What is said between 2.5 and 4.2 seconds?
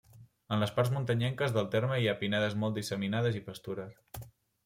molt disseminades i pastures.